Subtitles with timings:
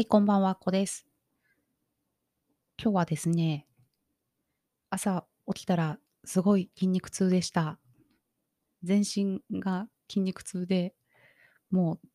[0.00, 1.06] はい、こんばんは、こです。
[2.82, 3.66] 今日はですね、
[4.88, 7.78] 朝起きたらすごい筋肉痛でした。
[8.82, 10.94] 全身が筋肉痛で、
[11.70, 12.08] もう、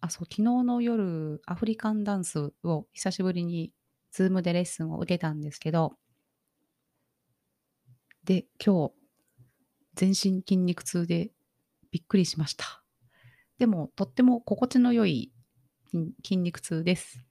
[0.00, 3.72] あ、そう、昨日の夜、アフリカンダンスを久しぶりに
[4.16, 5.96] Zoom でレッスンを受けたんですけど、
[8.22, 8.92] で、今日、
[9.96, 11.32] 全身筋肉痛で
[11.90, 12.84] びっくりしました。
[13.58, 15.33] でも、とっても心地の良い
[16.24, 17.24] 筋肉痛です。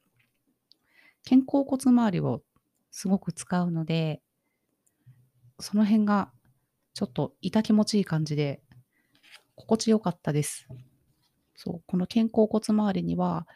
[1.27, 2.41] 肩甲骨周りを
[2.91, 4.21] すごく使うので、
[5.59, 6.31] その辺が
[6.93, 8.61] ちょっと痛気持ちいい感じで、
[9.55, 10.67] 心地よかったです。
[11.55, 13.47] そう、この肩甲骨周りには、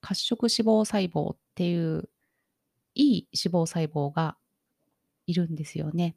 [0.00, 2.08] 褐色脂肪細胞っていう
[2.94, 4.36] いい脂肪細胞が
[5.26, 6.16] いるんですよね。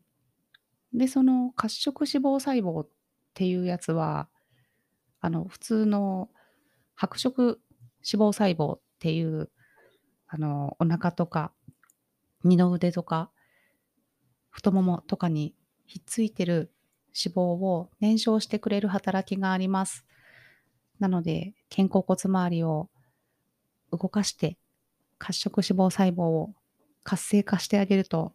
[0.94, 2.90] で、その褐色脂肪細胞っ
[3.34, 4.30] ていうやつは、
[5.20, 6.30] あの、普通の
[6.96, 7.62] 白色
[8.12, 9.50] 脂肪細胞っていう
[10.28, 11.54] あの、お腹とか、
[12.44, 13.32] 二の腕とか、
[14.50, 15.56] 太ももとかに
[15.86, 16.72] ひっついてる
[17.16, 20.06] 脂肪を燃焼してくれる働きがあります。
[21.00, 22.90] なので、肩甲骨周りを
[23.92, 24.58] 動かして、
[25.18, 26.54] 褐色脂肪細胞を
[27.04, 28.34] 活性化してあげると、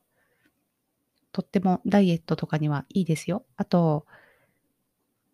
[1.32, 3.44] とってもダイエットとかにはいいですよ。
[3.56, 4.06] あと、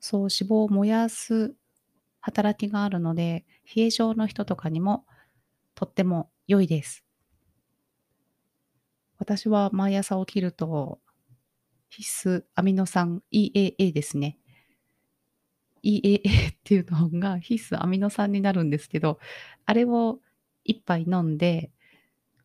[0.01, 1.55] そう脂肪を燃やす
[2.21, 5.05] 働きがあるので、冷え症の人とかにも
[5.75, 7.05] とっても良いです。
[9.19, 11.01] 私は毎朝起きると
[11.91, 14.39] 必須アミノ酸 EAA ですね。
[15.83, 19.19] EAA っていうのが必須アミノ酸になるんですけど、
[19.67, 20.21] あれを
[20.67, 21.71] 1杯飲んで、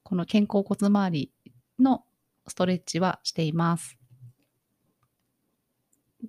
[0.03, 1.31] この肩甲骨周り
[1.79, 2.03] の
[2.47, 3.97] ストレッチはしています。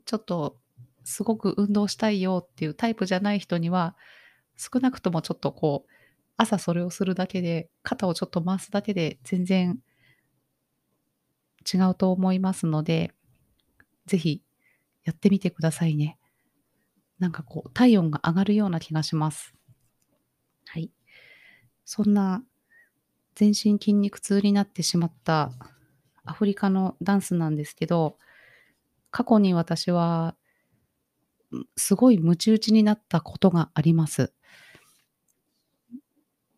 [0.04, 0.58] ちょっと
[1.04, 3.96] すごく運動したいよっていうタイプじゃない人には、
[4.56, 5.90] 少なくともちょっとこう、
[6.36, 9.78] 朝それをするだけで、肩をちょっと回すだけで全然
[11.72, 13.12] 違うと思いますので、
[14.06, 14.42] ぜひ
[15.04, 16.18] やってみてくださいね。
[17.18, 19.54] なんかこう、体温が上がるような気がします。
[20.66, 20.90] はい。
[21.84, 22.42] そんな
[23.34, 25.52] 全身筋肉痛になってしまった
[26.24, 28.18] アフリカのダンスなんですけど、
[29.10, 30.34] 過去に私は
[31.76, 34.32] すごいムチ打ちになったことがあります。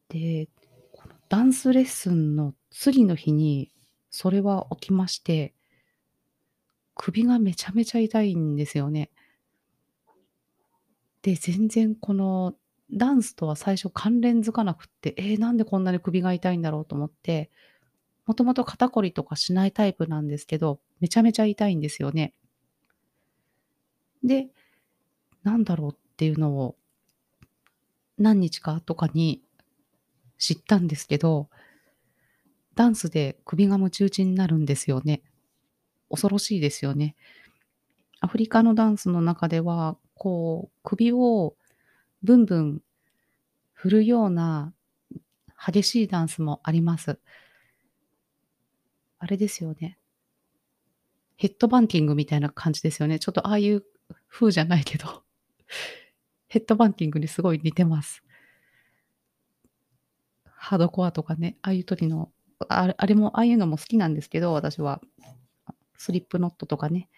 [0.09, 0.49] で、
[0.93, 3.73] このダンスレッスンの次の日に
[4.11, 5.55] それは起きまして、
[6.95, 9.11] 首がめちゃめちゃ痛いんですよね。
[11.23, 12.55] で、全然この
[12.91, 17.51] ダンスとは最初関連づかなくって、えー、なんでこんなに首が痛いんだろうと思って、
[18.27, 22.33] もともと肩こりとかしないタイプなんですけど、めちゃめちゃ痛いんですよね。
[24.25, 24.49] で、
[25.47, 26.75] なんだろうっていうのを
[28.19, 29.45] 何日か後かに
[30.39, 31.49] 知ったんですけど、
[32.75, 35.23] ダンスで首がムチ打ちになるんですよね。
[36.11, 37.15] 恐ろしいですよね。
[38.19, 41.55] アフリカのダンスの中では、こう、首を
[42.25, 42.83] ブンブン
[43.73, 44.75] 振るような
[45.65, 47.21] 激しいダンスもあります。
[49.21, 49.97] あれですよね。
[51.37, 53.21] ヘッドバンキングみたいな感じですよね。
[53.21, 53.84] ちょっとああいう
[54.28, 55.26] 風じゃないけど、
[56.49, 58.22] ヘッドバンキングにすごい似てます。
[60.44, 62.31] ハードコアとかね、ああいう時の、
[62.69, 65.00] あれあれも、ああいうのも好きなんですけど、私は。
[65.99, 67.09] スリップノットとかね、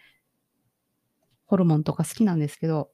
[1.45, 2.89] ホルモンとか好きなんですけど、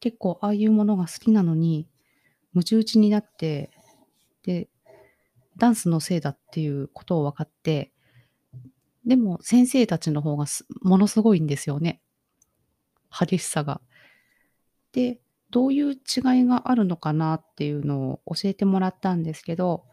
[0.00, 1.88] 結構ああいうものが好きなのに、
[2.52, 3.70] むち打ちになって、
[4.42, 4.68] で、
[5.56, 7.92] ダンスのせいだっていうことを分かって、
[9.06, 10.46] でも先生たちの方が
[10.82, 12.00] ものすごいんですよね。
[13.12, 13.80] 激しさが。
[14.92, 15.98] で、どういう違い
[16.44, 19.84] があるのかなっていうのを教えてもらったんですけど、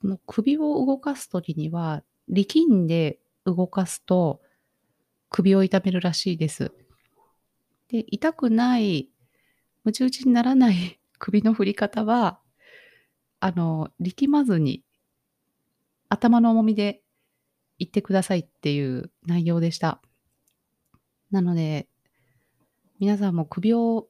[0.00, 4.40] その首を動かすときには、力んで動かすと
[5.30, 6.72] 首を痛めるらしいです。
[7.88, 9.08] で、痛くない、
[9.82, 12.40] むち打ちにならない 首の振り方は、
[13.40, 14.84] あの、力まずに
[16.08, 17.02] 頭の重みで
[17.78, 20.02] 言ってくださいっていう内容でした。
[21.30, 21.88] なので、
[23.04, 24.08] 皆さんも首を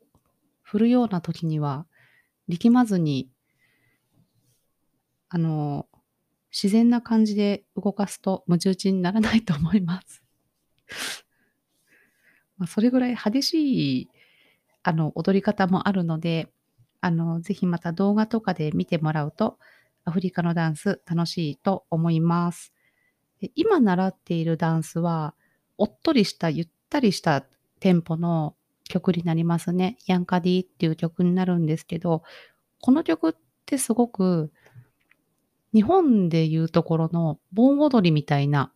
[0.62, 1.85] 振るような時には、
[2.46, 3.29] 力まずに、
[5.29, 5.88] あの、
[6.52, 10.23] 自然な感じで動かすとむち打ちにならないと思います。
[12.56, 14.11] まあ、それぐらい激しい、
[14.85, 16.52] あの、踊り方もあるので、
[17.00, 19.58] あの、ぜひまた動画とかで見てもらうと、
[20.05, 22.73] アフリカのダンス楽しいと思います。
[23.40, 25.35] で今習っているダンスは、
[25.79, 27.44] おっとりしたゆったりした
[27.81, 28.55] テンポの
[28.94, 29.99] 曲になりますね。
[30.06, 32.23] ヤンカディっていう曲になるんですけど、
[32.81, 33.35] この曲っ
[33.67, 34.52] てすごく、
[35.73, 38.73] 日本でいうところの盆踊りみたいな、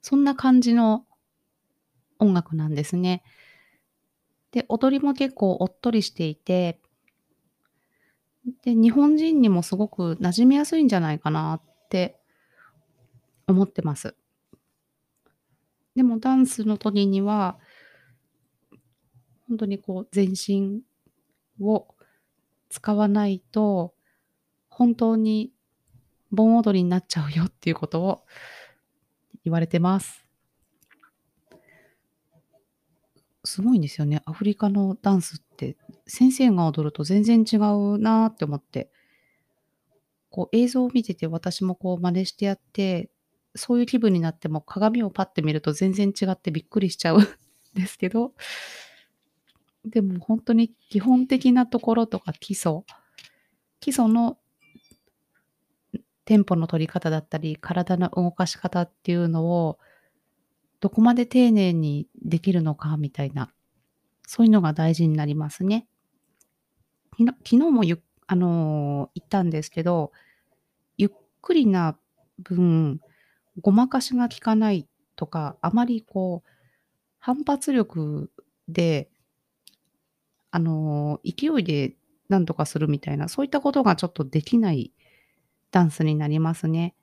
[0.00, 1.04] そんな感じの
[2.18, 3.22] 音楽なんですね。
[4.52, 6.80] で、踊りも結構おっとりしていて、
[8.62, 12.18] で、日本人にもすごく馴染みやすいんじゃないかなって
[13.46, 14.16] 思ってます。
[15.94, 17.58] でもダンスの時には、
[19.48, 20.82] 本当にこう全身
[21.60, 21.86] を
[22.68, 23.94] 使わないと、
[24.68, 25.52] 本当に
[26.30, 28.24] 盆踊りになっちゃうよっていうことを
[29.44, 30.26] 言われてます。
[33.44, 34.22] すごいんですよね。
[34.26, 35.76] アフリカのダンスって、
[36.06, 38.90] 先生が踊ると全然違うなって思って。
[40.28, 43.08] こう映像を見てて私もこう真似してやって、
[43.54, 47.26] そういう気分になっても鏡をパッて見ると全然違ってびっくりしちゃうん
[47.72, 48.34] ですけど、
[49.86, 52.82] でも本当に基本的なところとか基礎、
[53.80, 54.36] 基礎の
[56.24, 59.78] テンポの取り方だったり、体の動かし方っていうのを、
[60.80, 63.52] どこまで丁寧にできるのかみたいな、
[64.26, 65.86] そういうのが大事になりますね。
[67.18, 70.10] 昨日もゆあのー、言ったんですけど、
[70.98, 71.10] ゆっ
[71.40, 71.96] くりな
[72.40, 73.00] 分、
[73.60, 76.50] ごまかしが効かないとか、あまりこう、
[77.20, 78.32] 反発力
[78.68, 79.08] で、
[80.50, 81.96] あの、勢いで
[82.28, 84.92] 何とかするみたいな、そういったことがちょっとできない
[85.70, 86.94] ダンスになりますね。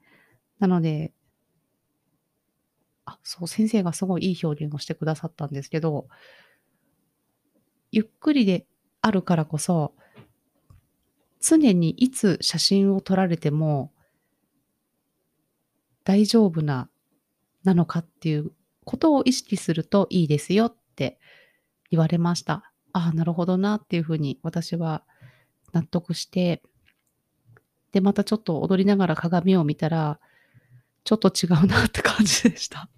[0.60, 1.14] なので、
[3.06, 6.08] あ、そう、先生がすごいいい表現をしてくださったんですけど、
[7.92, 8.66] ゆっくりで
[9.02, 9.94] あるからこそ、
[11.42, 13.92] 常にいつ写真を撮られても
[16.04, 16.90] 大丈夫な、
[17.64, 18.52] なのかっていう
[18.86, 21.20] ことを意識するといいですよって
[21.92, 22.73] 言われました。
[22.94, 25.04] ああ、なるほどなっていうふうに私は
[25.74, 26.62] 納得して、
[27.92, 30.20] で、またちょっと踊りながら鏡を見たら、
[31.04, 32.90] ちょっと違うなって感じでした。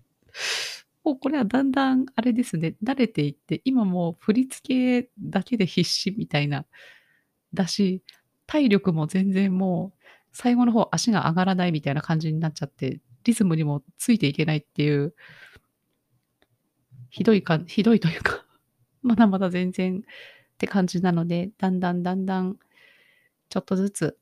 [1.03, 6.65] もうこれはだんだんあれですね、慣れていって、今もう振り付けだけで必死みたいな、
[7.53, 8.03] だし、
[8.47, 10.03] 体力も全然もう、
[10.33, 15.15] 最後の方足が上がらないみたいな感じになっちゃって、リズムにもついていけないっていう、
[17.09, 18.44] ひどいか、ひどいというか
[19.05, 20.01] まだまだ全然っ
[20.57, 22.57] て感じなので、だんだんだんだん、
[23.49, 24.17] ちょっとずつ、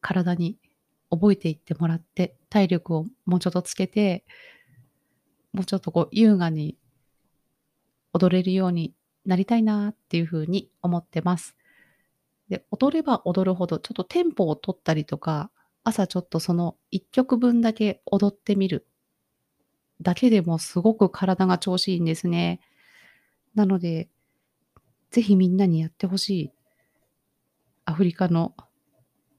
[0.00, 0.58] 体に
[1.10, 4.24] 覚えていってもらって、体力をもうちょっとつけて、
[5.52, 6.76] もうちょっとこう優雅に
[8.12, 8.94] 踊れるように
[9.24, 11.56] なりたいなっていうふうに思ってます。
[12.48, 15.52] で、踊れば踊るほど、ちょっとテンポを取ったりとか、
[15.84, 18.88] 朝ちょっとその1曲分だけ踊ってみる
[20.02, 22.60] だけでもすごく体が調子いいんですね。
[23.54, 24.08] なので、
[25.10, 26.52] ぜひみんなにやってほしい
[27.84, 28.54] アフリカの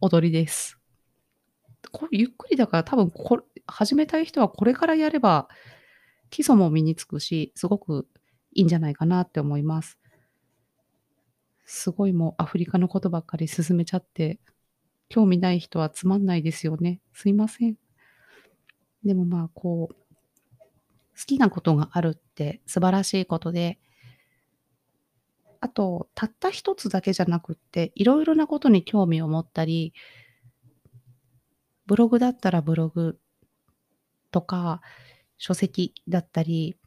[0.01, 0.77] 踊りです。
[1.91, 5.49] こゆっくりだから多分こ始めたい人はこれからやれば
[6.29, 8.07] 基礎も身につくし、すごく
[8.53, 9.97] いいんじゃないかなって思います。
[11.65, 14.39] すごいもうアフリカのことばっかり進めちゃって、
[15.09, 17.01] 興味ない人はつまんないですよね。
[17.13, 17.77] すいません。
[19.03, 23.79] でもまあこう、好きなことがあるって素晴らしいことで、
[25.61, 29.93] あと、たった一つだけじゃなくって、いろいろなことに興味を持ったり、
[31.85, 33.19] ブログだったらブログ
[34.31, 34.81] とか、
[35.37, 36.77] 書籍だったり、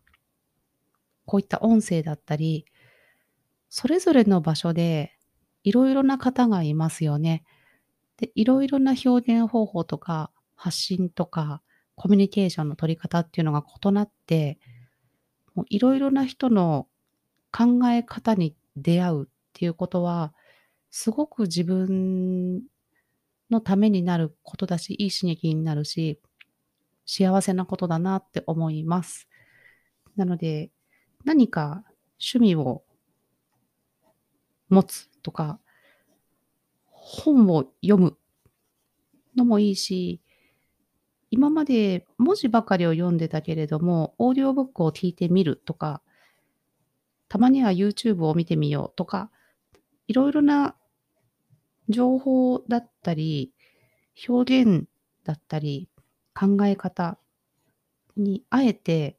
[1.26, 2.66] こういった音声だったり、
[3.68, 5.18] それぞれの場所で
[5.64, 7.44] いろいろな方がいますよね。
[8.16, 11.62] で、いろいろな表現方法とか発信とか
[11.96, 14.58] コミュニケーションの取り方っていうのが異なって、
[15.68, 16.86] いろいろな人の
[17.52, 20.32] 考え方に出会うっていうことは、
[20.90, 22.62] すごく自分
[23.50, 26.20] のためになることだし、いい刺激になるし、
[27.06, 29.28] 幸せなことだなって思います。
[30.16, 30.70] なので、
[31.24, 31.84] 何か
[32.18, 32.84] 趣味を
[34.68, 35.60] 持つとか、
[36.86, 38.16] 本を読む
[39.36, 40.20] のもいいし、
[41.30, 46.00] 今まで文字ばかりを読んでたけれども、オーディオブックを聞いてみるとか、
[47.34, 49.28] たまには YouTube を見てみようとか、
[50.06, 50.76] いろいろな
[51.88, 53.52] 情報だったり、
[54.28, 54.84] 表現
[55.24, 55.88] だったり、
[56.32, 57.18] 考え方
[58.16, 59.18] にあえて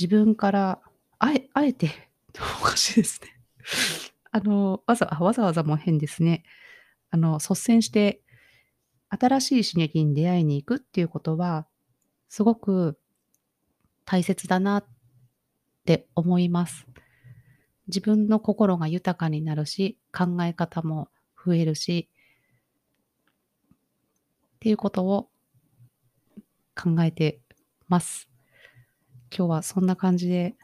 [0.00, 0.80] 自分から
[1.18, 1.90] あえあえて
[2.62, 3.28] おかしいですね。
[4.30, 6.44] あの、わざわざわざも変ですね。
[7.10, 8.22] あの、率先して
[9.10, 11.66] 新しい刺激に出会いに行くっていうことは、
[12.30, 12.98] すごく
[14.06, 14.86] 大切だなっ
[15.82, 16.86] って思います。
[17.92, 21.08] 自分の心が豊かになるし、考え方も
[21.44, 22.08] 増えるし、
[23.26, 25.28] っていうことを
[26.74, 27.42] 考えて
[27.88, 28.30] ます。
[29.30, 30.56] 今日はそんな感じで、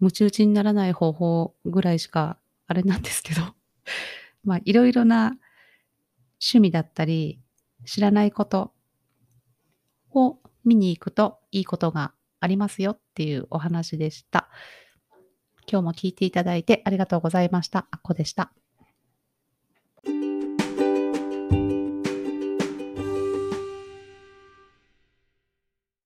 [0.00, 3.42] ムチ打ちにならない方法ぐらいしかあれなんですけど、
[4.42, 5.36] まあいろいろな
[6.40, 7.40] 趣味だったり、
[7.84, 8.74] 知らないこと
[10.10, 14.48] を見に行くといいことがありますよっていうお話でした。
[15.70, 17.86] 今日も聞いていただいてありがとうございました。
[17.90, 18.61] あっこでした。